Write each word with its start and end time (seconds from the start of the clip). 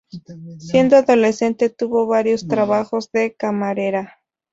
Siendo 0.57 0.95
adolescente 0.97 1.69
tuvo 1.69 2.07
varios 2.07 2.47
trabajos 2.47 3.11
de 3.11 3.35
camarera. 3.35 4.19